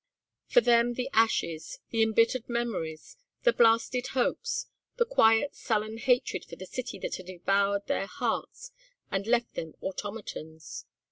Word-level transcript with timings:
For 0.47 0.61
them 0.61 0.93
the 0.95 1.11
ashes, 1.13 1.79
the 1.91 2.01
embittered 2.01 2.49
memories, 2.49 3.17
the 3.43 3.53
blasted 3.53 4.07
hopes, 4.17 4.65
a 4.97 5.05
quiet 5.05 5.53
sullen 5.53 5.99
hatred 5.99 6.43
for 6.43 6.55
the 6.55 6.65
city 6.65 6.97
that 6.97 7.17
had 7.17 7.27
devoured 7.27 7.85
their 7.85 8.07
hearts 8.07 8.71
and 9.11 9.27
left 9.27 9.53
them 9.53 9.75
automatons. 9.79 10.85